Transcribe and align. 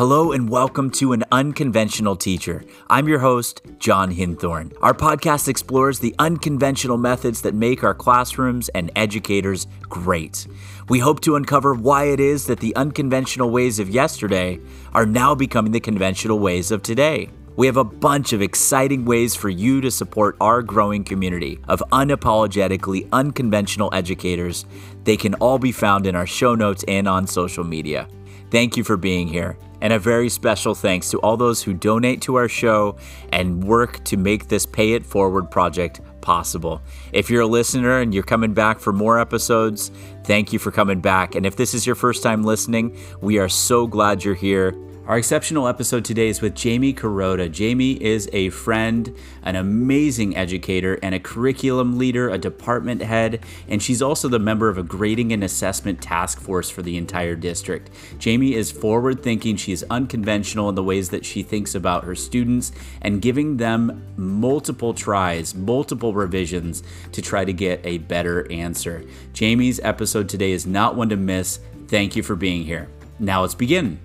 Hello 0.00 0.32
and 0.32 0.48
welcome 0.48 0.88
to 0.92 1.12
An 1.12 1.24
Unconventional 1.30 2.16
Teacher. 2.16 2.64
I'm 2.88 3.06
your 3.06 3.18
host, 3.18 3.60
Jon 3.78 4.10
Hinthorne. 4.10 4.72
Our 4.80 4.94
podcast 4.94 5.46
explores 5.46 5.98
the 5.98 6.14
unconventional 6.18 6.96
methods 6.96 7.42
that 7.42 7.54
make 7.54 7.84
our 7.84 7.92
classrooms 7.92 8.70
and 8.70 8.90
educators 8.96 9.66
great. 9.90 10.46
We 10.88 11.00
hope 11.00 11.20
to 11.20 11.36
uncover 11.36 11.74
why 11.74 12.04
it 12.04 12.18
is 12.18 12.46
that 12.46 12.60
the 12.60 12.74
unconventional 12.76 13.50
ways 13.50 13.78
of 13.78 13.90
yesterday 13.90 14.58
are 14.94 15.04
now 15.04 15.34
becoming 15.34 15.72
the 15.72 15.80
conventional 15.80 16.38
ways 16.38 16.70
of 16.70 16.82
today. 16.82 17.28
We 17.56 17.66
have 17.66 17.76
a 17.76 17.84
bunch 17.84 18.32
of 18.32 18.40
exciting 18.40 19.04
ways 19.04 19.36
for 19.36 19.50
you 19.50 19.82
to 19.82 19.90
support 19.90 20.34
our 20.40 20.62
growing 20.62 21.04
community 21.04 21.60
of 21.68 21.82
unapologetically 21.92 23.06
unconventional 23.12 23.90
educators. 23.92 24.64
They 25.04 25.18
can 25.18 25.34
all 25.34 25.58
be 25.58 25.72
found 25.72 26.06
in 26.06 26.16
our 26.16 26.26
show 26.26 26.54
notes 26.54 26.86
and 26.88 27.06
on 27.06 27.26
social 27.26 27.64
media. 27.64 28.08
Thank 28.50 28.76
you 28.76 28.84
for 28.84 28.96
being 28.96 29.28
here. 29.28 29.56
And 29.80 29.92
a 29.92 29.98
very 29.98 30.28
special 30.28 30.74
thanks 30.74 31.10
to 31.10 31.18
all 31.20 31.36
those 31.36 31.62
who 31.62 31.72
donate 31.72 32.20
to 32.22 32.34
our 32.34 32.48
show 32.48 32.96
and 33.32 33.64
work 33.64 34.04
to 34.04 34.16
make 34.16 34.48
this 34.48 34.66
Pay 34.66 34.92
It 34.92 35.06
Forward 35.06 35.50
project 35.50 36.00
possible. 36.20 36.82
If 37.12 37.30
you're 37.30 37.42
a 37.42 37.46
listener 37.46 38.00
and 38.00 38.12
you're 38.12 38.22
coming 38.22 38.52
back 38.52 38.78
for 38.78 38.92
more 38.92 39.18
episodes, 39.18 39.90
thank 40.24 40.52
you 40.52 40.58
for 40.58 40.70
coming 40.70 41.00
back. 41.00 41.34
And 41.34 41.46
if 41.46 41.56
this 41.56 41.72
is 41.72 41.86
your 41.86 41.96
first 41.96 42.22
time 42.22 42.42
listening, 42.42 42.96
we 43.22 43.38
are 43.38 43.48
so 43.48 43.86
glad 43.86 44.22
you're 44.22 44.34
here. 44.34 44.74
Our 45.10 45.18
exceptional 45.18 45.66
episode 45.66 46.04
today 46.04 46.28
is 46.28 46.40
with 46.40 46.54
Jamie 46.54 46.92
Carota. 46.92 47.48
Jamie 47.48 48.00
is 48.00 48.30
a 48.32 48.50
friend, 48.50 49.12
an 49.42 49.56
amazing 49.56 50.36
educator, 50.36 51.00
and 51.02 51.16
a 51.16 51.18
curriculum 51.18 51.98
leader, 51.98 52.30
a 52.30 52.38
department 52.38 53.02
head, 53.02 53.44
and 53.66 53.82
she's 53.82 54.02
also 54.02 54.28
the 54.28 54.38
member 54.38 54.68
of 54.68 54.78
a 54.78 54.84
grading 54.84 55.32
and 55.32 55.42
assessment 55.42 56.00
task 56.00 56.40
force 56.40 56.70
for 56.70 56.82
the 56.82 56.96
entire 56.96 57.34
district. 57.34 57.90
Jamie 58.20 58.54
is 58.54 58.70
forward 58.70 59.20
thinking, 59.20 59.56
she 59.56 59.72
is 59.72 59.84
unconventional 59.90 60.68
in 60.68 60.76
the 60.76 60.84
ways 60.84 61.10
that 61.10 61.24
she 61.24 61.42
thinks 61.42 61.74
about 61.74 62.04
her 62.04 62.14
students 62.14 62.70
and 63.02 63.20
giving 63.20 63.56
them 63.56 64.04
multiple 64.16 64.94
tries, 64.94 65.56
multiple 65.56 66.14
revisions 66.14 66.84
to 67.10 67.20
try 67.20 67.44
to 67.44 67.52
get 67.52 67.80
a 67.82 67.98
better 67.98 68.48
answer. 68.52 69.04
Jamie's 69.32 69.80
episode 69.80 70.28
today 70.28 70.52
is 70.52 70.68
not 70.68 70.94
one 70.94 71.08
to 71.08 71.16
miss. 71.16 71.58
Thank 71.88 72.14
you 72.14 72.22
for 72.22 72.36
being 72.36 72.62
here. 72.62 72.88
Now 73.18 73.40
let's 73.40 73.56
begin. 73.56 73.98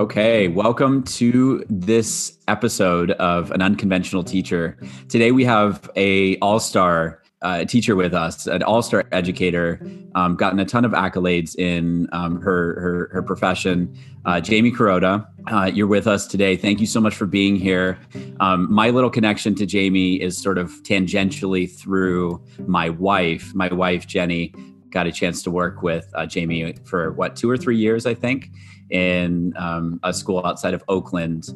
Okay, 0.00 0.48
welcome 0.48 1.02
to 1.02 1.62
this 1.68 2.38
episode 2.48 3.10
of 3.10 3.50
an 3.50 3.60
unconventional 3.60 4.24
teacher. 4.24 4.78
Today 5.10 5.30
we 5.30 5.44
have 5.44 5.90
a 5.94 6.38
all-star 6.38 7.20
uh, 7.42 7.66
teacher 7.66 7.94
with 7.94 8.14
us, 8.14 8.46
an 8.46 8.62
all-star 8.62 9.04
educator, 9.12 9.78
um, 10.14 10.36
gotten 10.36 10.58
a 10.58 10.64
ton 10.64 10.86
of 10.86 10.92
accolades 10.92 11.54
in 11.54 12.08
um, 12.12 12.40
her, 12.40 12.80
her, 12.80 13.10
her 13.12 13.22
profession. 13.22 13.94
Uh, 14.24 14.40
Jamie 14.40 14.70
Carota, 14.70 15.28
uh, 15.48 15.70
you're 15.70 15.86
with 15.86 16.06
us 16.06 16.26
today. 16.26 16.56
Thank 16.56 16.80
you 16.80 16.86
so 16.86 16.98
much 16.98 17.14
for 17.14 17.26
being 17.26 17.54
here. 17.54 17.98
Um, 18.40 18.72
my 18.72 18.88
little 18.88 19.10
connection 19.10 19.54
to 19.56 19.66
Jamie 19.66 20.14
is 20.14 20.38
sort 20.38 20.56
of 20.56 20.70
tangentially 20.82 21.70
through 21.70 22.42
my 22.66 22.88
wife. 22.88 23.54
My 23.54 23.70
wife 23.70 24.06
Jenny 24.06 24.54
got 24.88 25.06
a 25.06 25.12
chance 25.12 25.42
to 25.42 25.50
work 25.50 25.82
with 25.82 26.10
uh, 26.14 26.24
Jamie 26.24 26.74
for 26.84 27.12
what 27.12 27.36
two 27.36 27.50
or 27.50 27.58
three 27.58 27.76
years, 27.76 28.06
I 28.06 28.14
think 28.14 28.50
in 28.90 29.54
um, 29.56 30.00
a 30.02 30.12
school 30.12 30.44
outside 30.44 30.74
of 30.74 30.84
Oakland 30.88 31.48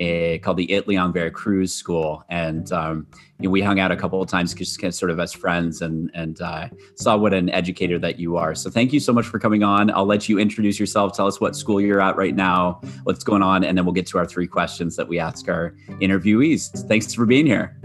uh, 0.00 0.38
called 0.38 0.56
the 0.56 0.66
Itliong-Vera 0.68 1.30
Cruz 1.30 1.74
School, 1.74 2.24
and 2.28 2.72
um, 2.72 3.06
you 3.38 3.48
know, 3.48 3.50
we 3.50 3.60
hung 3.60 3.78
out 3.78 3.92
a 3.92 3.96
couple 3.96 4.20
of 4.20 4.28
times, 4.28 4.54
just 4.54 4.80
sort 4.92 5.10
of 5.10 5.20
as 5.20 5.32
friends, 5.32 5.82
and 5.82 6.10
and 6.14 6.40
uh, 6.40 6.68
saw 6.96 7.16
what 7.16 7.32
an 7.34 7.50
educator 7.50 7.98
that 7.98 8.18
you 8.18 8.36
are. 8.36 8.54
So 8.54 8.70
thank 8.70 8.92
you 8.92 9.00
so 9.00 9.12
much 9.12 9.26
for 9.26 9.38
coming 9.38 9.62
on. 9.62 9.90
I'll 9.90 10.06
let 10.06 10.28
you 10.28 10.38
introduce 10.38 10.80
yourself. 10.80 11.14
Tell 11.14 11.26
us 11.26 11.40
what 11.40 11.54
school 11.54 11.80
you're 11.80 12.00
at 12.00 12.16
right 12.16 12.34
now, 12.34 12.80
what's 13.04 13.22
going 13.22 13.42
on, 13.42 13.64
and 13.64 13.76
then 13.76 13.84
we'll 13.84 13.94
get 13.94 14.06
to 14.08 14.18
our 14.18 14.26
three 14.26 14.46
questions 14.46 14.96
that 14.96 15.06
we 15.06 15.18
ask 15.18 15.48
our 15.48 15.74
interviewees. 16.00 16.86
Thanks 16.88 17.14
for 17.14 17.26
being 17.26 17.46
here. 17.46 17.76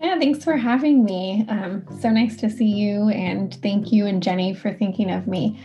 Yeah, 0.00 0.18
thanks 0.18 0.44
for 0.44 0.56
having 0.56 1.04
me. 1.04 1.46
Um, 1.48 1.84
so 2.00 2.10
nice 2.10 2.36
to 2.38 2.50
see 2.50 2.66
you, 2.66 3.08
and 3.08 3.54
thank 3.62 3.92
you 3.92 4.04
and 4.06 4.22
Jenny 4.22 4.52
for 4.52 4.72
thinking 4.74 5.10
of 5.10 5.26
me. 5.26 5.58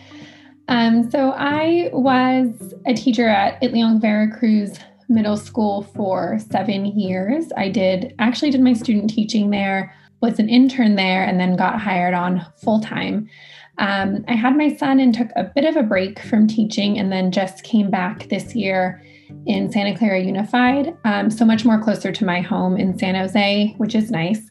Um, 0.67 1.09
so 1.11 1.31
I 1.31 1.89
was 1.93 2.73
a 2.85 2.93
teacher 2.93 3.27
at 3.27 3.61
Itliong-Vera 3.61 4.37
Cruz 4.37 4.77
Middle 5.09 5.37
School 5.37 5.83
for 5.95 6.39
seven 6.49 6.85
years. 6.85 7.51
I 7.57 7.69
did 7.69 8.15
actually 8.19 8.51
did 8.51 8.61
my 8.61 8.73
student 8.73 9.09
teaching 9.09 9.49
there, 9.49 9.93
was 10.21 10.39
an 10.39 10.49
intern 10.49 10.95
there, 10.95 11.23
and 11.23 11.39
then 11.39 11.55
got 11.55 11.79
hired 11.79 12.13
on 12.13 12.45
full 12.57 12.79
time. 12.79 13.29
Um, 13.77 14.23
I 14.27 14.35
had 14.35 14.55
my 14.55 14.73
son 14.75 14.99
and 14.99 15.13
took 15.13 15.29
a 15.35 15.43
bit 15.43 15.65
of 15.65 15.75
a 15.75 15.83
break 15.83 16.19
from 16.19 16.47
teaching, 16.47 16.97
and 16.97 17.11
then 17.11 17.31
just 17.31 17.63
came 17.63 17.89
back 17.89 18.29
this 18.29 18.55
year 18.55 19.03
in 19.45 19.71
Santa 19.71 19.97
Clara 19.97 20.21
Unified, 20.21 20.95
um, 21.05 21.29
so 21.29 21.45
much 21.45 21.65
more 21.65 21.81
closer 21.81 22.11
to 22.11 22.25
my 22.25 22.41
home 22.41 22.77
in 22.77 22.97
San 22.97 23.15
Jose, 23.15 23.73
which 23.77 23.95
is 23.95 24.11
nice. 24.11 24.41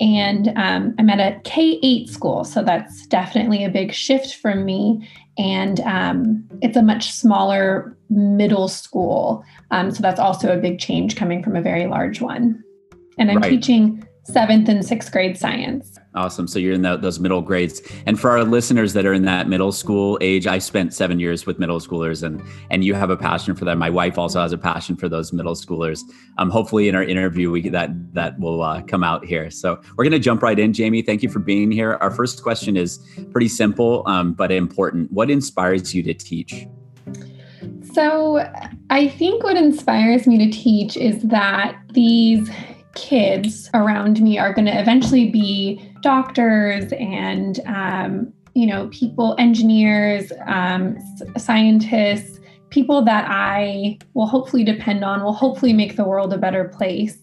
And 0.00 0.48
um, 0.56 0.94
I'm 0.98 1.10
at 1.10 1.20
a 1.20 1.38
K 1.44 1.78
8 1.82 2.08
school, 2.08 2.44
so 2.44 2.62
that's 2.62 3.06
definitely 3.06 3.64
a 3.64 3.70
big 3.70 3.92
shift 3.92 4.36
from 4.36 4.64
me 4.64 5.08
and 5.38 5.80
um, 5.80 6.48
it's 6.60 6.76
a 6.76 6.82
much 6.82 7.12
smaller 7.12 7.96
middle 8.10 8.68
school. 8.68 9.44
Um, 9.70 9.90
so 9.90 10.02
that's 10.02 10.20
also 10.20 10.52
a 10.52 10.60
big 10.60 10.78
change 10.78 11.16
coming 11.16 11.42
from 11.42 11.56
a 11.56 11.62
very 11.62 11.86
large 11.86 12.20
one. 12.20 12.62
And 13.18 13.30
I'm 13.30 13.38
right. 13.38 13.50
teaching 13.50 14.06
seventh 14.24 14.68
and 14.68 14.84
sixth 14.84 15.10
grade 15.10 15.36
science. 15.36 15.98
Awesome. 16.14 16.46
So 16.46 16.58
you're 16.58 16.74
in 16.74 16.82
the, 16.82 16.96
those 16.96 17.18
middle 17.18 17.40
grades. 17.40 17.80
And 18.06 18.20
for 18.20 18.30
our 18.30 18.44
listeners 18.44 18.92
that 18.92 19.06
are 19.06 19.14
in 19.14 19.24
that 19.24 19.48
middle 19.48 19.72
school 19.72 20.18
age, 20.20 20.46
I 20.46 20.58
spent 20.58 20.92
seven 20.92 21.18
years 21.18 21.46
with 21.46 21.58
middle 21.58 21.80
schoolers 21.80 22.22
and, 22.22 22.42
and 22.70 22.84
you 22.84 22.94
have 22.94 23.10
a 23.10 23.16
passion 23.16 23.54
for 23.54 23.64
them. 23.64 23.78
My 23.78 23.90
wife 23.90 24.18
also 24.18 24.40
has 24.40 24.52
a 24.52 24.58
passion 24.58 24.94
for 24.96 25.08
those 25.08 25.32
middle 25.32 25.54
schoolers. 25.54 26.02
Um, 26.38 26.50
hopefully 26.50 26.88
in 26.88 26.94
our 26.94 27.02
interview, 27.02 27.50
we 27.50 27.68
that, 27.70 27.90
that 28.14 28.38
will 28.38 28.62
uh, 28.62 28.82
come 28.82 29.02
out 29.02 29.24
here. 29.24 29.50
So 29.50 29.80
we're 29.96 30.04
going 30.04 30.12
to 30.12 30.18
jump 30.18 30.42
right 30.42 30.58
in. 30.58 30.72
Jamie, 30.72 31.02
thank 31.02 31.22
you 31.22 31.30
for 31.30 31.38
being 31.38 31.72
here. 31.72 31.94
Our 31.94 32.10
first 32.10 32.42
question 32.42 32.76
is 32.76 32.98
pretty 33.30 33.48
simple, 33.48 34.02
um, 34.06 34.34
but 34.34 34.52
important. 34.52 35.10
What 35.10 35.30
inspires 35.30 35.94
you 35.94 36.02
to 36.02 36.14
teach? 36.14 36.66
So 37.92 38.46
I 38.90 39.08
think 39.08 39.44
what 39.44 39.56
inspires 39.56 40.26
me 40.26 40.38
to 40.38 40.50
teach 40.50 40.96
is 40.96 41.22
that 41.24 41.76
these 41.92 42.50
kids 42.94 43.70
around 43.74 44.20
me 44.20 44.38
are 44.38 44.52
going 44.52 44.66
to 44.66 44.80
eventually 44.80 45.30
be 45.30 45.80
doctors 46.02 46.92
and 46.92 47.60
um, 47.66 48.32
you 48.54 48.66
know 48.66 48.88
people 48.88 49.34
engineers 49.38 50.32
um, 50.46 50.98
scientists 51.36 52.38
people 52.70 53.02
that 53.02 53.26
i 53.28 53.98
will 54.14 54.26
hopefully 54.26 54.64
depend 54.64 55.04
on 55.04 55.22
will 55.22 55.32
hopefully 55.32 55.72
make 55.72 55.96
the 55.96 56.04
world 56.04 56.32
a 56.32 56.38
better 56.38 56.64
place. 56.64 57.18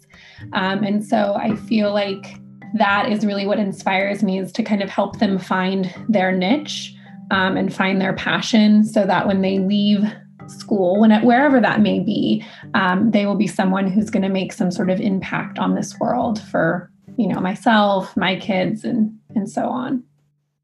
Um, 0.53 0.83
and 0.83 1.05
so 1.05 1.35
i 1.35 1.55
feel 1.55 1.93
like 1.93 2.35
that 2.75 3.11
is 3.11 3.25
really 3.25 3.45
what 3.45 3.59
inspires 3.59 4.23
me 4.23 4.39
is 4.39 4.51
to 4.53 4.63
kind 4.63 4.81
of 4.81 4.89
help 4.89 5.19
them 5.19 5.39
find 5.39 5.93
their 6.07 6.31
niche 6.31 6.93
um, 7.31 7.57
and 7.57 7.73
find 7.73 7.99
their 7.99 8.13
passion 8.13 8.83
so 8.83 9.05
that 9.05 9.27
when 9.27 9.41
they 9.41 9.59
leave 9.59 10.03
school, 10.49 10.99
when 10.99 11.11
it, 11.11 11.23
wherever 11.23 11.59
that 11.59 11.81
may 11.81 11.99
be, 11.99 12.45
um, 12.73 13.11
they 13.11 13.25
will 13.25 13.35
be 13.35 13.47
someone 13.47 13.87
who's 13.87 14.09
going 14.09 14.23
to 14.23 14.29
make 14.29 14.53
some 14.53 14.71
sort 14.71 14.89
of 14.89 14.99
impact 14.99 15.59
on 15.59 15.75
this 15.75 15.97
world 15.99 16.41
for 16.43 16.91
you 17.17 17.27
know 17.27 17.39
myself, 17.39 18.15
my 18.15 18.35
kids, 18.35 18.83
and 18.83 19.17
and 19.35 19.49
so 19.49 19.67
on. 19.67 20.03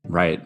Right. 0.08 0.42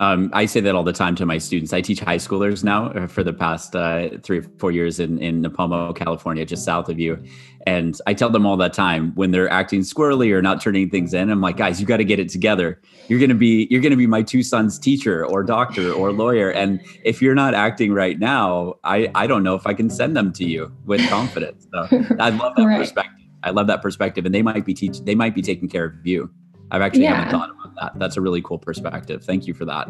Um, 0.00 0.30
I 0.32 0.46
say 0.46 0.60
that 0.60 0.74
all 0.74 0.82
the 0.82 0.92
time 0.92 1.14
to 1.16 1.26
my 1.26 1.38
students. 1.38 1.72
I 1.72 1.80
teach 1.80 2.00
high 2.00 2.16
schoolers 2.16 2.64
now 2.64 2.86
uh, 2.86 3.06
for 3.06 3.22
the 3.22 3.32
past 3.32 3.76
uh, 3.76 4.08
three 4.22 4.38
or 4.38 4.42
four 4.58 4.72
years 4.72 4.98
in, 4.98 5.18
in 5.18 5.42
Nipomo, 5.42 5.94
California, 5.94 6.44
just 6.44 6.64
south 6.64 6.88
of 6.88 6.98
you. 6.98 7.22
And 7.68 7.98
I 8.06 8.14
tell 8.14 8.30
them 8.30 8.46
all 8.46 8.56
the 8.56 8.68
time 8.68 9.12
when 9.14 9.30
they're 9.30 9.48
acting 9.48 9.80
squirrely 9.80 10.32
or 10.32 10.42
not 10.42 10.60
turning 10.60 10.90
things 10.90 11.14
in, 11.14 11.30
I'm 11.30 11.40
like, 11.40 11.56
guys, 11.56 11.80
you 11.80 11.86
got 11.86 11.98
to 11.98 12.04
get 12.04 12.18
it 12.18 12.28
together. 12.28 12.80
You're 13.08 13.20
gonna 13.20 13.34
be 13.34 13.66
you're 13.70 13.80
gonna 13.80 13.96
be 13.96 14.06
my 14.06 14.22
two 14.22 14.42
sons' 14.42 14.78
teacher 14.78 15.24
or 15.26 15.42
doctor 15.42 15.92
or 15.92 16.12
lawyer. 16.12 16.50
And 16.50 16.80
if 17.04 17.20
you're 17.22 17.34
not 17.34 17.54
acting 17.54 17.92
right 17.92 18.18
now, 18.18 18.74
I 18.84 19.10
I 19.14 19.26
don't 19.26 19.42
know 19.42 19.54
if 19.54 19.66
I 19.66 19.74
can 19.74 19.90
send 19.90 20.16
them 20.16 20.32
to 20.34 20.44
you 20.44 20.72
with 20.84 21.08
confidence. 21.08 21.66
So 21.72 21.88
I 22.20 22.30
love 22.30 22.54
that 22.56 22.64
right. 22.64 22.78
perspective. 22.78 23.26
I 23.42 23.50
love 23.50 23.68
that 23.68 23.82
perspective, 23.82 24.26
and 24.26 24.34
they 24.34 24.42
might 24.42 24.64
be 24.64 24.74
teach 24.74 25.00
they 25.00 25.14
might 25.14 25.34
be 25.34 25.42
taking 25.42 25.68
care 25.68 25.84
of 25.84 26.06
you. 26.06 26.30
I've 26.70 26.82
actually 26.82 27.04
yeah. 27.04 27.14
haven't 27.14 27.30
thought 27.30 27.50
about 27.50 27.65
that. 27.80 27.98
That's 27.98 28.16
a 28.16 28.20
really 28.20 28.42
cool 28.42 28.58
perspective. 28.58 29.24
Thank 29.24 29.46
you 29.46 29.54
for 29.54 29.64
that. 29.66 29.88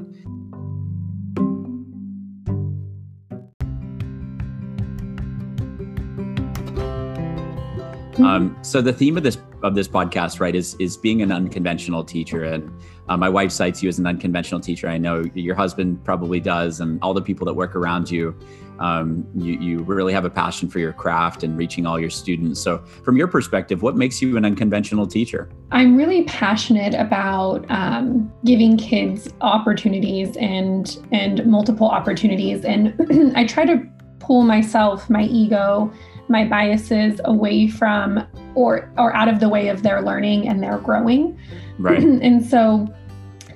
Mm-hmm. 8.16 8.24
Um, 8.24 8.56
so 8.62 8.80
the 8.80 8.94
theme 8.94 9.18
of 9.18 9.22
this 9.22 9.36
of 9.62 9.74
this 9.74 9.88
podcast, 9.88 10.40
right, 10.40 10.54
is 10.54 10.74
is 10.78 10.96
being 10.96 11.20
an 11.20 11.30
unconventional 11.30 12.02
teacher. 12.02 12.44
And 12.44 12.70
uh, 13.08 13.16
my 13.16 13.28
wife 13.28 13.52
cites 13.52 13.82
you 13.82 13.90
as 13.90 13.98
an 13.98 14.06
unconventional 14.06 14.60
teacher. 14.60 14.88
I 14.88 14.96
know 14.96 15.24
your 15.34 15.54
husband 15.54 16.02
probably 16.02 16.40
does, 16.40 16.80
and 16.80 16.98
all 17.02 17.12
the 17.12 17.20
people 17.20 17.44
that 17.46 17.54
work 17.54 17.76
around 17.76 18.10
you. 18.10 18.34
Um, 18.78 19.26
you 19.34 19.58
you 19.58 19.78
really 19.82 20.12
have 20.12 20.24
a 20.24 20.30
passion 20.30 20.68
for 20.68 20.78
your 20.78 20.92
craft 20.92 21.42
and 21.42 21.58
reaching 21.58 21.86
all 21.86 21.98
your 21.98 22.10
students. 22.10 22.60
So, 22.60 22.78
from 23.04 23.18
your 23.18 23.26
perspective, 23.26 23.82
what 23.82 23.96
makes 23.96 24.22
you 24.22 24.36
an 24.36 24.44
unconventional 24.44 25.06
teacher? 25.06 25.50
I'm 25.70 25.96
really 25.96 26.24
passionate 26.24 26.94
about 26.94 27.64
um, 27.70 28.32
giving 28.44 28.78
kids 28.78 29.28
opportunities 29.42 30.36
and 30.38 30.98
and 31.12 31.44
multiple 31.46 31.88
opportunities, 31.88 32.64
and 32.64 32.94
I 33.36 33.44
try 33.46 33.66
to 33.66 33.82
pull 34.18 34.42
myself, 34.42 35.08
my 35.08 35.22
ego 35.22 35.92
my 36.28 36.44
biases 36.44 37.20
away 37.24 37.68
from 37.68 38.26
or 38.54 38.90
or 38.98 39.14
out 39.14 39.28
of 39.28 39.40
the 39.40 39.48
way 39.48 39.68
of 39.68 39.82
their 39.82 40.02
learning 40.02 40.48
and 40.48 40.62
their 40.62 40.78
growing. 40.78 41.38
Right. 41.78 42.02
and 42.02 42.44
so 42.44 42.92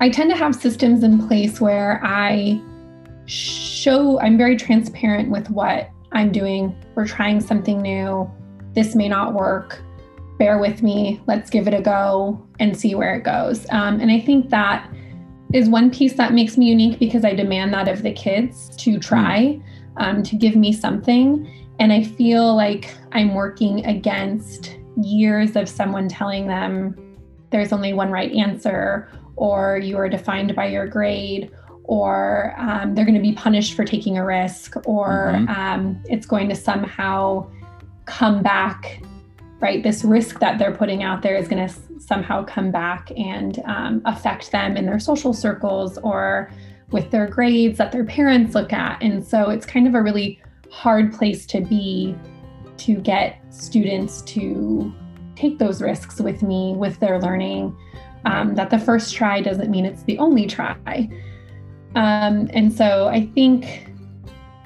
I 0.00 0.08
tend 0.08 0.30
to 0.30 0.36
have 0.36 0.54
systems 0.54 1.02
in 1.02 1.26
place 1.26 1.60
where 1.60 2.00
I 2.04 2.60
show 3.26 4.18
I'm 4.20 4.36
very 4.36 4.56
transparent 4.56 5.30
with 5.30 5.50
what 5.50 5.90
I'm 6.12 6.32
doing. 6.32 6.74
We're 6.94 7.06
trying 7.06 7.40
something 7.40 7.80
new. 7.80 8.30
This 8.74 8.94
may 8.94 9.08
not 9.08 9.34
work. 9.34 9.80
Bear 10.38 10.58
with 10.58 10.82
me. 10.82 11.20
Let's 11.26 11.50
give 11.50 11.68
it 11.68 11.74
a 11.74 11.82
go 11.82 12.44
and 12.58 12.76
see 12.76 12.94
where 12.94 13.14
it 13.14 13.24
goes. 13.24 13.66
Um, 13.70 14.00
and 14.00 14.10
I 14.10 14.20
think 14.20 14.48
that 14.50 14.90
is 15.52 15.68
one 15.68 15.90
piece 15.90 16.14
that 16.14 16.32
makes 16.32 16.56
me 16.56 16.66
unique 16.66 16.98
because 16.98 17.24
I 17.24 17.34
demand 17.34 17.74
that 17.74 17.88
of 17.88 18.02
the 18.02 18.12
kids 18.12 18.74
to 18.76 18.98
try, 18.98 19.38
mm. 19.40 19.62
um, 19.96 20.22
to 20.22 20.36
give 20.36 20.56
me 20.56 20.72
something. 20.72 21.46
And 21.80 21.92
I 21.94 22.04
feel 22.04 22.54
like 22.54 22.94
I'm 23.12 23.34
working 23.34 23.86
against 23.86 24.76
years 25.02 25.56
of 25.56 25.68
someone 25.68 26.08
telling 26.08 26.46
them 26.46 27.16
there's 27.48 27.72
only 27.72 27.94
one 27.94 28.10
right 28.10 28.30
answer, 28.32 29.10
or 29.36 29.78
you 29.78 29.96
are 29.96 30.08
defined 30.08 30.54
by 30.54 30.66
your 30.66 30.86
grade, 30.86 31.50
or 31.84 32.54
um, 32.58 32.94
they're 32.94 33.06
going 33.06 33.16
to 33.16 33.20
be 33.20 33.32
punished 33.32 33.74
for 33.74 33.84
taking 33.84 34.18
a 34.18 34.24
risk, 34.24 34.76
or 34.86 35.32
mm-hmm. 35.34 35.48
um, 35.48 36.02
it's 36.04 36.26
going 36.26 36.48
to 36.50 36.54
somehow 36.54 37.50
come 38.04 38.42
back, 38.42 39.02
right? 39.60 39.82
This 39.82 40.04
risk 40.04 40.38
that 40.40 40.58
they're 40.58 40.76
putting 40.76 41.02
out 41.02 41.22
there 41.22 41.34
is 41.34 41.48
going 41.48 41.66
to 41.66 41.72
s- 41.72 41.80
somehow 41.98 42.44
come 42.44 42.70
back 42.70 43.10
and 43.16 43.58
um, 43.64 44.02
affect 44.04 44.52
them 44.52 44.76
in 44.76 44.84
their 44.84 45.00
social 45.00 45.32
circles 45.32 45.96
or 45.98 46.52
with 46.90 47.10
their 47.10 47.26
grades 47.26 47.78
that 47.78 47.90
their 47.90 48.04
parents 48.04 48.54
look 48.54 48.72
at. 48.72 49.02
And 49.02 49.26
so 49.26 49.48
it's 49.48 49.64
kind 49.64 49.88
of 49.88 49.94
a 49.94 50.02
really 50.02 50.40
hard 50.70 51.12
place 51.12 51.46
to 51.46 51.60
be 51.60 52.16
to 52.78 52.94
get 52.96 53.40
students 53.50 54.22
to 54.22 54.92
take 55.36 55.58
those 55.58 55.82
risks 55.82 56.20
with 56.20 56.42
me 56.42 56.74
with 56.76 56.98
their 57.00 57.20
learning. 57.20 57.76
Um, 58.24 58.54
that 58.54 58.68
the 58.68 58.78
first 58.78 59.14
try 59.14 59.40
doesn't 59.40 59.70
mean 59.70 59.86
it's 59.86 60.02
the 60.02 60.18
only 60.18 60.46
try. 60.46 61.08
Um, 61.94 62.50
and 62.52 62.72
so 62.72 63.08
I 63.08 63.26
think 63.34 63.90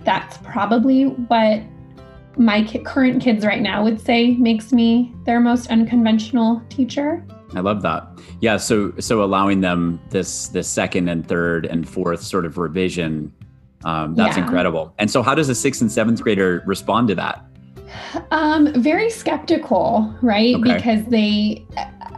that's 0.03 0.39
probably 0.39 1.05
what 1.05 1.63
my 2.37 2.65
ki- 2.65 2.81
current 2.81 3.23
kids 3.23 3.45
right 3.45 3.63
now 3.63 3.85
would 3.85 4.01
say 4.01 4.33
makes 4.33 4.73
me 4.73 5.15
their 5.25 5.41
most 5.41 5.71
unconventional 5.71 6.63
teacher. 6.69 7.25
I 7.55 7.61
love 7.61 7.83
that. 7.83 8.09
Yeah, 8.41 8.57
so 8.57 8.93
so 8.99 9.23
allowing 9.23 9.61
them 9.61 10.01
this 10.11 10.49
this 10.49 10.69
second 10.69 11.09
and 11.09 11.27
third 11.27 11.67
and 11.67 11.89
fourth 11.89 12.23
sort 12.23 12.45
of 12.45 12.59
revision 12.59 13.33
um, 13.85 14.15
that's 14.15 14.37
yeah. 14.37 14.45
incredible. 14.45 14.95
And 14.99 15.11
so, 15.11 15.23
how 15.23 15.35
does 15.35 15.49
a 15.49 15.55
sixth 15.55 15.81
and 15.81 15.91
seventh 15.91 16.23
grader 16.23 16.63
respond 16.67 17.09
to 17.09 17.15
that? 17.17 17.45
Um, 18.31 18.73
very 18.83 19.11
skeptical, 19.11 20.15
right? 20.23 20.55
Okay. 20.57 20.75
Because 20.75 21.05
they, 21.07 21.67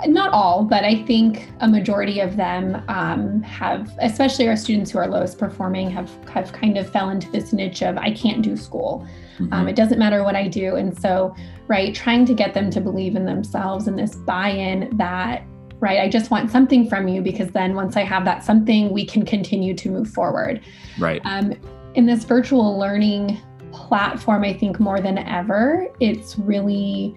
not 0.07 0.33
all, 0.33 0.65
but 0.65 0.85
I 0.85 1.03
think 1.03 1.49
a 1.61 1.69
majority 1.69 2.21
of 2.21 2.37
them 2.37 2.83
um, 2.89 3.43
have, 3.43 3.97
especially 4.01 4.49
our 4.49 4.57
students 4.57 4.91
who 4.91 4.99
are 4.99 5.09
lowest 5.09 5.39
performing, 5.39 5.91
have 5.91 6.11
have 6.29 6.53
kind 6.53 6.77
of 6.77 6.89
fell 6.89 7.11
into 7.11 7.31
this 7.31 7.53
niche 7.53 7.83
of 7.83 7.97
I 7.99 8.11
can't 8.11 8.43
do 8.43 8.57
school. 8.57 9.07
Mm-hmm. 9.39 9.53
Um, 9.53 9.69
it 9.69 9.77
doesn't 9.77 9.99
matter 9.99 10.23
what 10.23 10.37
I 10.37 10.49
do, 10.49 10.77
and 10.77 10.99
so 10.99 11.35
right, 11.69 11.95
trying 11.95 12.25
to 12.27 12.35
get 12.35 12.55
them 12.55 12.71
to 12.71 12.81
believe 12.81 13.17
in 13.17 13.25
themselves 13.25 13.89
and 13.89 13.99
this 13.99 14.15
buy-in 14.15 14.97
that 14.97 15.45
right? 15.81 16.01
I 16.01 16.09
just 16.09 16.31
want 16.31 16.51
something 16.51 16.89
from 16.89 17.09
you 17.09 17.21
because 17.21 17.51
then 17.51 17.75
once 17.75 17.97
I 17.97 18.03
have 18.03 18.25
that 18.25 18.45
something, 18.45 18.91
we 18.91 19.05
can 19.05 19.25
continue 19.25 19.75
to 19.75 19.91
move 19.91 20.09
forward. 20.09 20.61
Right. 20.99 21.21
Um, 21.25 21.55
in 21.95 22.07
this 22.07 22.25
virtual 22.25 22.79
learning 22.79 23.41
platform, 23.73 24.43
I 24.43 24.53
think 24.53 24.81
more 24.81 25.01
than 25.01 25.19
ever, 25.19 25.89
it's 26.01 26.39
really 26.39 27.15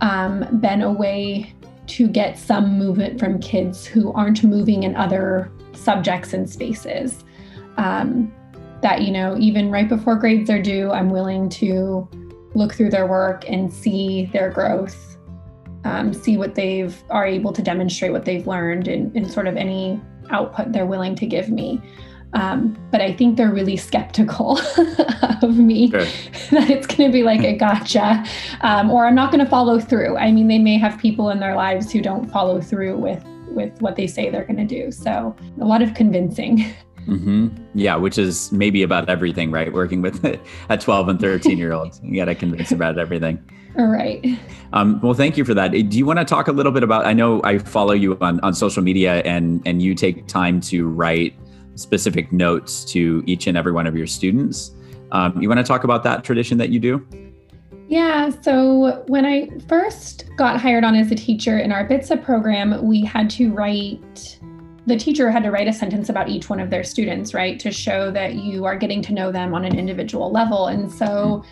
um, 0.00 0.60
been 0.60 0.82
a 0.82 0.92
way 0.92 1.54
to 1.88 2.06
get 2.06 2.38
some 2.38 2.78
movement 2.78 3.18
from 3.18 3.40
kids 3.40 3.86
who 3.86 4.12
aren't 4.12 4.44
moving 4.44 4.82
in 4.82 4.94
other 4.96 5.50
subjects 5.72 6.32
and 6.32 6.48
spaces. 6.48 7.24
Um, 7.76 8.32
that, 8.82 9.02
you 9.02 9.10
know, 9.10 9.36
even 9.38 9.70
right 9.70 9.88
before 9.88 10.16
grades 10.16 10.50
are 10.50 10.62
due, 10.62 10.92
I'm 10.92 11.10
willing 11.10 11.48
to 11.50 12.08
look 12.54 12.74
through 12.74 12.90
their 12.90 13.06
work 13.06 13.48
and 13.48 13.72
see 13.72 14.26
their 14.32 14.50
growth 14.50 15.07
um, 15.84 16.12
see 16.12 16.36
what 16.36 16.54
they've 16.54 17.02
are 17.10 17.26
able 17.26 17.52
to 17.52 17.62
demonstrate 17.62 18.12
what 18.12 18.24
they've 18.24 18.46
learned 18.46 18.88
and, 18.88 19.14
in 19.16 19.28
sort 19.28 19.46
of 19.46 19.56
any 19.56 20.00
output 20.30 20.72
they're 20.72 20.86
willing 20.86 21.14
to 21.16 21.26
give 21.26 21.50
me. 21.50 21.80
Um, 22.34 22.76
but 22.90 23.00
I 23.00 23.14
think 23.14 23.38
they're 23.38 23.52
really 23.52 23.78
skeptical 23.78 24.58
of 25.42 25.56
me 25.56 25.88
okay. 25.88 26.10
that 26.50 26.68
it's 26.68 26.86
going 26.86 27.10
to 27.10 27.12
be 27.12 27.22
like 27.22 27.40
a 27.40 27.56
gotcha, 27.56 28.22
um, 28.60 28.90
or 28.90 29.06
I'm 29.06 29.14
not 29.14 29.32
going 29.32 29.42
to 29.42 29.50
follow 29.50 29.80
through. 29.80 30.18
I 30.18 30.30
mean, 30.30 30.46
they 30.46 30.58
may 30.58 30.76
have 30.76 30.98
people 30.98 31.30
in 31.30 31.40
their 31.40 31.56
lives 31.56 31.90
who 31.90 32.02
don't 32.02 32.26
follow 32.30 32.60
through 32.60 32.98
with 32.98 33.24
with 33.48 33.80
what 33.80 33.96
they 33.96 34.06
say 34.06 34.28
they're 34.28 34.44
going 34.44 34.58
to 34.58 34.66
do. 34.66 34.92
So 34.92 35.34
a 35.60 35.64
lot 35.64 35.82
of 35.82 35.94
convincing. 35.94 36.74
Mm-hmm. 37.08 37.48
Yeah, 37.74 37.96
which 37.96 38.18
is 38.18 38.52
maybe 38.52 38.82
about 38.82 39.08
everything, 39.08 39.50
right? 39.50 39.72
Working 39.72 40.02
with 40.02 40.22
a 40.68 40.76
12 40.76 41.08
and 41.08 41.20
13 41.20 41.58
year 41.58 41.72
old, 41.72 41.98
you 42.02 42.16
got 42.16 42.26
to 42.26 42.34
convince 42.34 42.70
about 42.70 42.98
everything. 42.98 43.42
All 43.78 43.86
right. 43.86 44.24
Um, 44.72 45.00
well, 45.00 45.14
thank 45.14 45.36
you 45.36 45.44
for 45.44 45.54
that. 45.54 45.70
Do 45.70 45.98
you 45.98 46.04
want 46.04 46.18
to 46.18 46.24
talk 46.24 46.48
a 46.48 46.52
little 46.52 46.72
bit 46.72 46.82
about? 46.82 47.06
I 47.06 47.12
know 47.12 47.40
I 47.44 47.58
follow 47.58 47.92
you 47.92 48.18
on, 48.20 48.40
on 48.40 48.52
social 48.52 48.82
media, 48.82 49.22
and 49.24 49.62
and 49.66 49.80
you 49.80 49.94
take 49.94 50.26
time 50.26 50.60
to 50.62 50.88
write 50.88 51.34
specific 51.76 52.32
notes 52.32 52.84
to 52.86 53.22
each 53.26 53.46
and 53.46 53.56
every 53.56 53.72
one 53.72 53.86
of 53.86 53.96
your 53.96 54.06
students. 54.06 54.72
Um, 55.12 55.40
you 55.40 55.48
want 55.48 55.58
to 55.58 55.64
talk 55.64 55.84
about 55.84 56.02
that 56.02 56.24
tradition 56.24 56.58
that 56.58 56.70
you 56.70 56.80
do? 56.80 57.06
Yeah. 57.88 58.30
So 58.42 59.04
when 59.06 59.24
I 59.24 59.48
first 59.68 60.24
got 60.36 60.60
hired 60.60 60.84
on 60.84 60.94
as 60.94 61.10
a 61.10 61.14
teacher 61.14 61.58
in 61.58 61.72
our 61.72 61.88
BTSA 61.88 62.22
program, 62.22 62.84
we 62.84 63.02
had 63.02 63.30
to 63.30 63.50
write 63.52 64.38
the 64.88 64.96
teacher 64.96 65.30
had 65.30 65.42
to 65.42 65.50
write 65.50 65.68
a 65.68 65.72
sentence 65.72 66.08
about 66.08 66.28
each 66.28 66.48
one 66.48 66.60
of 66.60 66.70
their 66.70 66.82
students, 66.82 67.34
right, 67.34 67.60
to 67.60 67.70
show 67.70 68.10
that 68.10 68.34
you 68.34 68.64
are 68.64 68.76
getting 68.76 69.02
to 69.02 69.12
know 69.12 69.30
them 69.30 69.54
on 69.54 69.64
an 69.64 69.78
individual 69.78 70.32
level. 70.32 70.66
And 70.68 70.90
so 70.90 71.44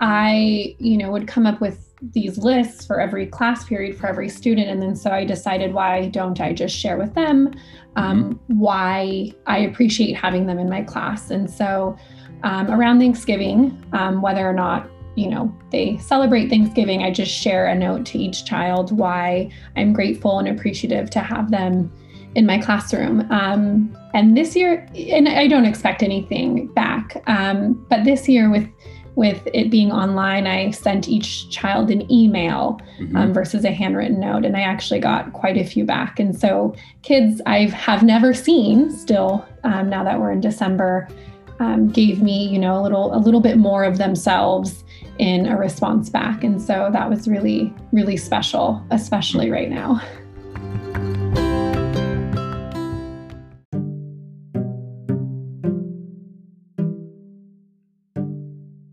I, 0.00 0.74
you 0.78 0.96
know, 0.96 1.10
would 1.10 1.28
come 1.28 1.46
up 1.46 1.60
with 1.60 1.86
these 2.00 2.38
lists 2.38 2.86
for 2.86 2.98
every 2.98 3.26
class 3.26 3.64
period 3.64 3.98
for 3.98 4.06
every 4.06 4.30
student. 4.30 4.68
And 4.68 4.80
then 4.80 4.96
so 4.96 5.10
I 5.10 5.26
decided, 5.26 5.74
why 5.74 6.08
don't 6.08 6.40
I 6.40 6.54
just 6.54 6.74
share 6.74 6.96
with 6.96 7.14
them 7.14 7.52
um, 7.96 8.34
mm-hmm. 8.34 8.58
why 8.58 9.32
I 9.46 9.58
appreciate 9.58 10.14
having 10.14 10.46
them 10.46 10.58
in 10.58 10.70
my 10.70 10.82
class? 10.82 11.30
And 11.30 11.50
so 11.50 11.98
um, 12.42 12.70
around 12.70 12.98
Thanksgiving, 13.00 13.84
um, 13.92 14.22
whether 14.22 14.48
or 14.48 14.54
not 14.54 14.88
you 15.16 15.28
know 15.28 15.54
they 15.70 15.98
celebrate 15.98 16.48
Thanksgiving, 16.48 17.02
I 17.02 17.10
just 17.10 17.32
share 17.32 17.66
a 17.66 17.74
note 17.74 18.06
to 18.06 18.18
each 18.18 18.46
child 18.46 18.96
why 18.96 19.50
I'm 19.76 19.92
grateful 19.92 20.38
and 20.38 20.48
appreciative 20.48 21.10
to 21.10 21.20
have 21.20 21.50
them 21.50 21.92
in 22.34 22.46
my 22.46 22.58
classroom. 22.58 23.30
Um, 23.30 23.96
and 24.14 24.36
this 24.36 24.56
year, 24.56 24.86
and 24.94 25.28
I 25.28 25.46
don't 25.46 25.64
expect 25.64 26.02
anything 26.02 26.66
back, 26.68 27.22
um, 27.26 27.74
but 27.88 28.04
this 28.04 28.28
year 28.28 28.50
with 28.50 28.68
with 29.16 29.46
it 29.52 29.70
being 29.70 29.90
online, 29.92 30.46
I 30.46 30.70
sent 30.70 31.08
each 31.08 31.50
child 31.50 31.90
an 31.90 32.10
email 32.10 32.80
mm-hmm. 32.98 33.16
um, 33.16 33.32
versus 33.34 33.64
a 33.64 33.72
handwritten 33.72 34.20
note, 34.20 34.44
and 34.44 34.56
I 34.56 34.60
actually 34.60 35.00
got 35.00 35.32
quite 35.32 35.56
a 35.56 35.64
few 35.64 35.84
back. 35.84 36.18
And 36.20 36.38
so, 36.38 36.74
kids 37.02 37.42
I 37.44 37.66
have 37.66 38.02
never 38.02 38.32
seen 38.32 38.90
still 38.90 39.46
um, 39.64 39.90
now 39.90 40.04
that 40.04 40.18
we're 40.18 40.30
in 40.30 40.40
December 40.40 41.08
um, 41.58 41.88
gave 41.88 42.22
me, 42.22 42.48
you 42.48 42.58
know, 42.58 42.80
a 42.80 42.82
little 42.82 43.14
a 43.14 43.18
little 43.18 43.40
bit 43.40 43.58
more 43.58 43.84
of 43.84 43.98
themselves 43.98 44.84
in 45.18 45.46
a 45.46 45.56
response 45.56 46.08
back, 46.08 46.42
and 46.44 46.62
so 46.62 46.88
that 46.92 47.10
was 47.10 47.28
really 47.28 47.74
really 47.92 48.16
special, 48.16 48.82
especially 48.90 49.50
right 49.50 49.70
now. 49.70 50.00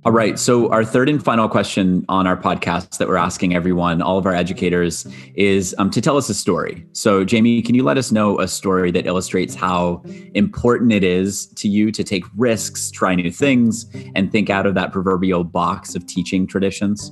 All 0.08 0.14
right. 0.14 0.40
So, 0.40 0.72
our 0.72 0.86
third 0.86 1.10
and 1.10 1.22
final 1.22 1.50
question 1.50 2.06
on 2.08 2.28
our 2.28 2.38
podcast 2.38 2.98
that 2.98 3.10
we're 3.10 3.18
asking 3.18 3.54
everyone, 3.54 4.02
all 4.02 4.18
of 4.18 4.26
our 4.26 4.34
educators, 4.34 5.06
is 5.36 5.76
um, 5.80 5.90
to 5.90 6.00
tell 6.00 6.16
us 6.16 6.30
a 6.30 6.34
story. 6.34 6.88
So, 6.94 7.26
Jamie, 7.26 7.62
can 7.62 7.76
you 7.76 7.84
let 7.84 7.98
us 7.98 8.10
know 8.10 8.40
a 8.40 8.48
story 8.48 8.90
that 8.92 9.06
illustrates 9.06 9.54
how 9.54 10.02
important 10.34 10.94
it 10.94 11.04
is 11.04 11.48
to 11.58 11.68
you 11.68 11.92
to 11.92 12.06
take 12.06 12.24
risks, 12.38 12.90
try 12.90 13.16
new 13.16 13.30
things, 13.30 13.86
and 14.16 14.32
think 14.32 14.50
out 14.50 14.66
of 14.66 14.76
that 14.76 14.94
proverbial 14.94 15.44
box 15.44 15.94
of 15.94 16.08
teaching 16.08 16.48
traditions? 16.48 17.12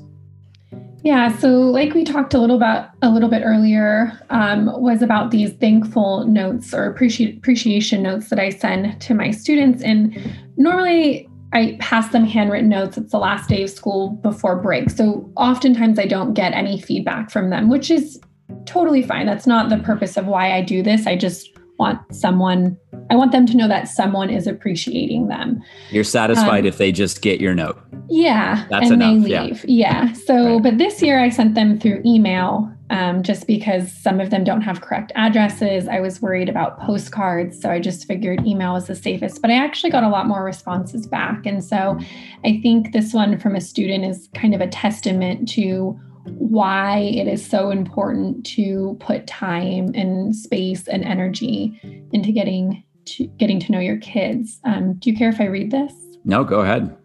Yeah, 1.03 1.37
so 1.37 1.49
like 1.49 1.93
we 1.93 2.05
talked 2.05 2.33
a 2.33 2.39
little 2.39 2.55
about 2.55 2.91
a 3.01 3.09
little 3.09 3.29
bit 3.29 3.41
earlier, 3.43 4.17
um, 4.29 4.67
was 4.81 5.01
about 5.01 5.31
these 5.31 5.51
thankful 5.51 6.25
notes 6.27 6.73
or 6.73 6.85
appreciation 6.85 8.03
notes 8.03 8.29
that 8.29 8.39
I 8.39 8.51
send 8.51 9.01
to 9.01 9.13
my 9.13 9.31
students. 9.31 9.83
And 9.83 10.17
normally 10.55 11.27
I 11.55 11.77
pass 11.79 12.09
them 12.09 12.25
handwritten 12.25 12.67
notes. 12.67 12.97
It's 12.97 13.13
the 13.13 13.17
last 13.17 13.47
day 13.47 13.63
of 13.63 13.69
school 13.69 14.09
before 14.09 14.61
break. 14.61 14.89
So 14.89 15.31
oftentimes 15.37 15.97
I 15.97 16.05
don't 16.05 16.33
get 16.33 16.53
any 16.53 16.81
feedback 16.81 17.31
from 17.31 17.49
them, 17.49 17.69
which 17.69 17.89
is 17.89 18.19
totally 18.65 19.01
fine. 19.01 19.25
That's 19.25 19.47
not 19.47 19.69
the 19.69 19.77
purpose 19.77 20.17
of 20.17 20.25
why 20.25 20.51
I 20.51 20.61
do 20.61 20.83
this. 20.83 21.07
I 21.07 21.15
just 21.15 21.49
want 21.79 21.99
someone 22.13 22.77
I 23.09 23.15
want 23.15 23.31
them 23.31 23.45
to 23.45 23.57
know 23.57 23.67
that 23.67 23.87
someone 23.87 24.29
is 24.29 24.47
appreciating 24.47 25.27
them. 25.27 25.63
You're 25.91 26.03
satisfied 26.03 26.61
um, 26.61 26.65
if 26.65 26.77
they 26.77 26.91
just 26.91 27.21
get 27.21 27.39
your 27.39 27.53
note. 27.53 27.79
Yeah. 28.09 28.65
That's 28.69 28.89
and 28.89 29.01
enough. 29.01 29.23
They 29.23 29.41
leave. 29.41 29.65
Yeah. 29.65 30.05
yeah. 30.05 30.13
So, 30.13 30.55
right. 30.55 30.63
but 30.63 30.77
this 30.77 31.01
year 31.01 31.19
I 31.19 31.29
sent 31.29 31.55
them 31.55 31.79
through 31.79 32.01
email 32.05 32.74
um, 32.89 33.23
just 33.23 33.47
because 33.47 33.91
some 33.91 34.19
of 34.19 34.29
them 34.29 34.43
don't 34.43 34.61
have 34.61 34.81
correct 34.81 35.11
addresses. 35.15 35.87
I 35.87 35.99
was 35.99 36.21
worried 36.21 36.49
about 36.49 36.79
postcards. 36.79 37.59
So 37.59 37.69
I 37.69 37.79
just 37.79 38.07
figured 38.07 38.45
email 38.45 38.73
was 38.73 38.87
the 38.87 38.95
safest. 38.95 39.41
But 39.41 39.51
I 39.51 39.55
actually 39.55 39.89
got 39.89 40.03
a 40.03 40.09
lot 40.09 40.27
more 40.27 40.43
responses 40.43 41.07
back. 41.07 41.45
And 41.45 41.63
so 41.63 41.99
I 42.43 42.59
think 42.61 42.93
this 42.93 43.13
one 43.13 43.39
from 43.39 43.55
a 43.55 43.61
student 43.61 44.05
is 44.05 44.29
kind 44.35 44.53
of 44.53 44.61
a 44.61 44.67
testament 44.67 45.49
to 45.49 45.99
why 46.25 46.99
it 46.99 47.27
is 47.27 47.45
so 47.45 47.69
important 47.69 48.45
to 48.45 48.97
put 48.99 49.27
time 49.27 49.91
and 49.93 50.35
space 50.35 50.87
and 50.87 51.03
energy 51.03 51.79
into 52.11 52.31
getting 52.31 52.83
to 53.05 53.27
getting 53.37 53.59
to 53.59 53.71
know 53.71 53.79
your 53.79 53.97
kids. 53.97 54.59
Um, 54.63 54.93
do 54.95 55.11
you 55.11 55.17
care 55.17 55.29
if 55.29 55.39
I 55.39 55.45
read 55.45 55.71
this? 55.71 55.93
No, 56.23 56.43
go 56.43 56.61
ahead. 56.61 56.95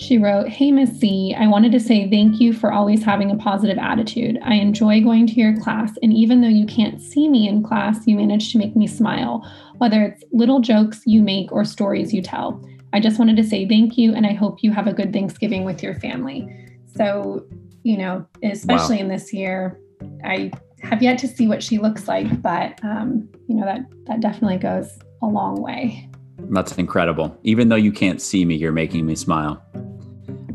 She 0.00 0.16
wrote, 0.16 0.48
Hey, 0.48 0.72
Miss 0.72 0.98
C, 0.98 1.36
I 1.38 1.46
wanted 1.46 1.72
to 1.72 1.78
say 1.78 2.08
thank 2.08 2.40
you 2.40 2.54
for 2.54 2.72
always 2.72 3.04
having 3.04 3.30
a 3.30 3.36
positive 3.36 3.76
attitude. 3.76 4.38
I 4.42 4.54
enjoy 4.54 5.02
going 5.02 5.26
to 5.26 5.34
your 5.34 5.54
class, 5.60 5.92
and 6.02 6.10
even 6.14 6.40
though 6.40 6.48
you 6.48 6.64
can't 6.64 7.02
see 7.02 7.28
me 7.28 7.46
in 7.46 7.62
class, 7.62 8.06
you 8.06 8.16
manage 8.16 8.50
to 8.52 8.58
make 8.58 8.74
me 8.74 8.86
smile, 8.86 9.46
whether 9.76 10.02
it's 10.02 10.24
little 10.32 10.60
jokes 10.60 11.02
you 11.04 11.20
make 11.20 11.52
or 11.52 11.66
stories 11.66 12.14
you 12.14 12.22
tell. 12.22 12.66
I 12.94 13.00
just 13.00 13.18
wanted 13.18 13.36
to 13.36 13.44
say 13.44 13.68
thank 13.68 13.98
you, 13.98 14.14
and 14.14 14.26
I 14.26 14.32
hope 14.32 14.62
you 14.62 14.72
have 14.72 14.86
a 14.86 14.94
good 14.94 15.12
Thanksgiving 15.12 15.66
with 15.66 15.82
your 15.82 15.94
family. 15.96 16.48
So, 16.96 17.44
you 17.82 17.98
know, 17.98 18.24
especially 18.42 18.96
wow. 18.96 19.02
in 19.02 19.08
this 19.08 19.34
year, 19.34 19.78
I 20.24 20.50
have 20.82 21.02
yet 21.02 21.18
to 21.18 21.28
see 21.28 21.46
what 21.46 21.62
she 21.62 21.76
looks 21.76 22.08
like, 22.08 22.40
but 22.40 22.82
um, 22.82 23.28
you 23.48 23.54
know 23.54 23.66
that 23.66 23.82
that 24.06 24.20
definitely 24.20 24.56
goes 24.56 24.98
a 25.20 25.26
long 25.26 25.60
way. 25.60 26.08
That's 26.48 26.72
incredible. 26.78 27.38
Even 27.42 27.68
though 27.68 27.76
you 27.76 27.92
can't 27.92 28.22
see 28.22 28.46
me, 28.46 28.56
you're 28.56 28.72
making 28.72 29.04
me 29.04 29.14
smile. 29.14 29.62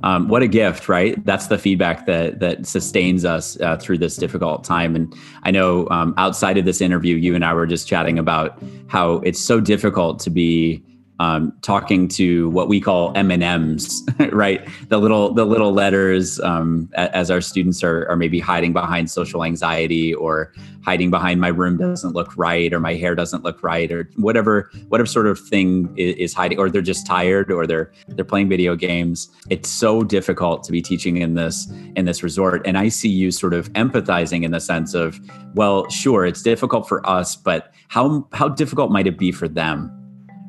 Um, 0.06 0.30
what 0.30 0.44
a 0.44 0.48
gift, 0.48 0.88
right? 0.88 1.24
That's 1.26 1.48
the 1.48 1.58
feedback 1.58 2.06
that 2.06 2.40
that 2.40 2.68
sustains 2.68 3.26
us 3.26 3.60
uh, 3.60 3.78
through 3.78 3.98
this 3.98 4.16
difficult 4.18 4.64
time. 4.64 4.96
And 4.96 5.14
I 5.44 5.50
know 5.50 5.90
um, 5.90 6.14
outside 6.18 6.60
of 6.60 6.66
this 6.66 6.80
interview, 6.80 7.16
you 7.16 7.34
and 7.34 7.44
I 7.44 7.54
were 7.54 7.66
just 7.66 7.88
chatting 7.88 8.20
about 8.20 8.62
how 8.88 9.16
it's 9.26 9.42
so 9.42 9.60
difficult 9.60 10.20
to 10.20 10.30
be 10.30 10.84
um, 11.20 11.54
talking 11.62 12.08
to 12.10 12.50
what 12.50 12.68
we 12.68 12.82
call 12.82 13.14
M 13.16 13.32
and 13.32 13.42
M's, 13.42 14.04
right? 14.32 14.68
The 14.90 14.98
little 14.98 15.34
the 15.34 15.46
little 15.46 15.72
letters 15.72 16.40
um, 16.42 16.90
as 16.96 17.32
our 17.32 17.42
students 17.42 17.84
are, 17.84 18.08
are 18.10 18.18
maybe 18.18 18.40
hiding 18.40 18.74
behind 18.74 19.10
social 19.10 19.44
anxiety 19.44 20.14
or 20.14 20.52
hiding 20.84 21.10
behind 21.10 21.42
my 21.42 21.48
room 21.48 21.78
doesn't 21.78 22.14
look 22.14 22.38
right 22.38 22.72
or 22.72 22.80
my 22.80 22.94
hair 22.94 23.16
doesn't 23.16 23.44
look 23.44 23.64
right 23.64 23.92
or 23.92 24.10
whatever 24.18 24.70
whatever 24.90 25.08
sort 25.08 25.26
of 25.26 25.40
thing 25.40 25.92
is, 25.98 26.16
is 26.16 26.34
hiding 26.34 26.60
or 26.60 26.70
they're 26.70 26.82
just 26.82 27.08
tired 27.08 27.52
or 27.52 27.66
they're 27.66 27.92
they're 28.10 28.26
playing 28.26 28.50
video 28.50 28.76
games. 28.76 29.30
It's 29.50 29.70
so 29.70 30.04
difficult 30.04 30.64
to 30.66 30.72
be 30.72 30.82
teaching 30.82 31.18
in 31.18 31.36
this 31.36 31.72
in 31.96 32.06
this 32.06 32.24
resort, 32.24 32.62
and 32.68 32.78
I 32.78 32.90
see 32.90 33.10
you 33.10 33.32
sort 33.32 33.54
of 33.54 33.72
empathizing 33.74 34.44
in 34.44 34.52
the 34.52 34.60
sense 34.60 34.94
of, 34.94 35.20
well, 35.54 35.90
sure, 35.90 36.26
it's 36.26 36.42
difficult 36.42 36.90
for 36.90 37.08
us, 37.08 37.38
but 37.38 37.74
how 37.88 38.28
how 38.34 38.50
difficult 38.50 38.92
might 38.92 39.08
it 39.08 39.18
be 39.18 39.32
for 39.32 39.48
them? 39.48 39.92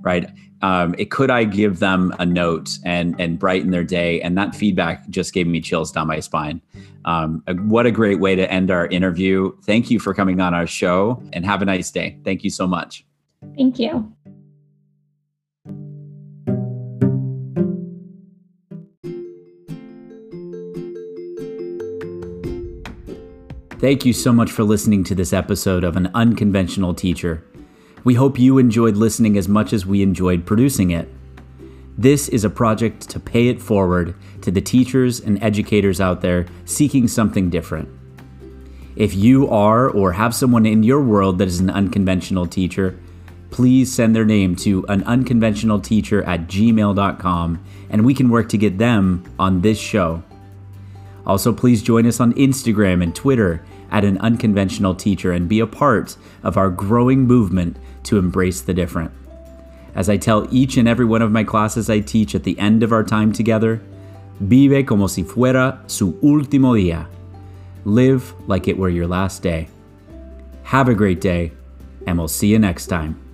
right? 0.06 0.30
Um, 0.62 0.94
it 0.98 1.10
could 1.10 1.30
I 1.30 1.44
give 1.44 1.78
them 1.78 2.14
a 2.18 2.26
note 2.26 2.78
and 2.84 3.14
and 3.20 3.38
brighten 3.38 3.70
their 3.70 3.84
day? 3.84 4.20
And 4.20 4.36
that 4.38 4.54
feedback 4.54 5.08
just 5.08 5.32
gave 5.32 5.46
me 5.46 5.60
chills 5.60 5.92
down 5.92 6.06
my 6.06 6.20
spine. 6.20 6.60
Um, 7.04 7.42
what 7.68 7.86
a 7.86 7.90
great 7.90 8.20
way 8.20 8.34
to 8.34 8.50
end 8.50 8.70
our 8.70 8.86
interview. 8.88 9.52
Thank 9.62 9.90
you 9.90 10.00
for 10.00 10.12
coming 10.12 10.40
on 10.40 10.54
our 10.54 10.66
show 10.66 11.22
and 11.32 11.44
have 11.44 11.62
a 11.62 11.64
nice 11.64 11.90
day. 11.90 12.18
Thank 12.24 12.42
you 12.42 12.50
so 12.50 12.66
much. 12.66 13.04
Thank 13.56 13.78
you. 13.78 14.12
Thank 23.78 24.06
you 24.06 24.14
so 24.14 24.32
much 24.32 24.50
for 24.50 24.64
listening 24.64 25.04
to 25.04 25.14
this 25.14 25.34
episode 25.34 25.84
of 25.84 25.96
An 25.96 26.10
Unconventional 26.14 26.94
Teacher. 26.94 27.44
We 28.06 28.14
hope 28.14 28.38
you 28.38 28.58
enjoyed 28.58 28.94
listening 28.94 29.36
as 29.36 29.48
much 29.48 29.72
as 29.72 29.84
we 29.84 30.00
enjoyed 30.00 30.46
producing 30.46 30.92
it. 30.92 31.08
This 31.98 32.28
is 32.28 32.44
a 32.44 32.48
project 32.48 33.10
to 33.10 33.18
pay 33.18 33.48
it 33.48 33.60
forward 33.60 34.14
to 34.42 34.52
the 34.52 34.60
teachers 34.60 35.18
and 35.18 35.42
educators 35.42 36.00
out 36.00 36.20
there 36.20 36.46
seeking 36.66 37.08
something 37.08 37.50
different. 37.50 37.88
If 38.94 39.12
you 39.16 39.48
are 39.48 39.90
or 39.90 40.12
have 40.12 40.36
someone 40.36 40.66
in 40.66 40.84
your 40.84 41.02
world 41.02 41.38
that 41.38 41.48
is 41.48 41.58
an 41.58 41.68
unconventional 41.68 42.46
teacher, 42.46 42.96
please 43.50 43.92
send 43.92 44.14
their 44.14 44.24
name 44.24 44.54
to 44.54 44.86
an 44.86 45.02
unconventional 45.02 45.80
teacher 45.80 46.22
at 46.22 46.46
gmail.com 46.46 47.64
and 47.90 48.04
we 48.04 48.14
can 48.14 48.28
work 48.28 48.48
to 48.50 48.56
get 48.56 48.78
them 48.78 49.24
on 49.36 49.62
this 49.62 49.80
show. 49.80 50.22
Also, 51.26 51.52
please 51.52 51.82
join 51.82 52.06
us 52.06 52.20
on 52.20 52.34
Instagram 52.34 53.02
and 53.02 53.16
Twitter 53.16 53.64
at 53.90 54.04
an 54.04 54.18
unconventional 54.18 54.94
teacher 54.94 55.32
and 55.32 55.48
be 55.48 55.60
a 55.60 55.66
part 55.66 56.16
of 56.42 56.56
our 56.56 56.70
growing 56.70 57.22
movement 57.26 57.76
to 58.04 58.18
embrace 58.18 58.60
the 58.60 58.74
different. 58.74 59.10
As 59.94 60.08
I 60.08 60.16
tell 60.16 60.46
each 60.50 60.76
and 60.76 60.86
every 60.86 61.06
one 61.06 61.22
of 61.22 61.32
my 61.32 61.44
classes 61.44 61.88
I 61.88 62.00
teach 62.00 62.34
at 62.34 62.44
the 62.44 62.58
end 62.58 62.82
of 62.82 62.92
our 62.92 63.02
time 63.02 63.32
together, 63.32 63.80
vive 64.40 64.86
como 64.86 65.06
si 65.06 65.22
fuera 65.22 65.78
su 65.90 66.12
último 66.22 66.74
día. 66.74 67.06
Live 67.84 68.34
like 68.46 68.68
it 68.68 68.76
were 68.76 68.90
your 68.90 69.06
last 69.06 69.42
day. 69.42 69.68
Have 70.64 70.88
a 70.88 70.94
great 70.94 71.20
day, 71.20 71.52
and 72.06 72.18
we'll 72.18 72.28
see 72.28 72.48
you 72.48 72.58
next 72.58 72.88
time. 72.88 73.25